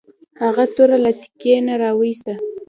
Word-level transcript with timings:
هغه 0.41 0.63
توره 0.75 0.97
له 1.05 1.11
تیکي 1.19 1.53
نه 1.67 1.73
راویوسته. 1.81 2.33